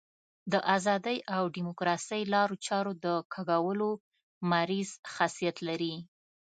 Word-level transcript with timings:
د 0.51 0.53
ازادۍ 0.75 1.17
او 1.35 1.43
ډیموکراسۍ 1.55 2.21
لارو 2.33 2.55
چارو 2.67 2.91
د 3.05 3.07
کږولو 3.33 3.89
مریض 4.51 4.89
خاصیت 5.13 5.57
لري. 5.67 5.95